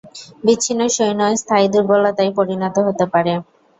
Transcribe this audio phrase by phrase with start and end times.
[0.43, 3.33] বিচ্ছিন্ন সৈন্য স্থায়ী দুর্বলতায় পরিণত হতে পারে।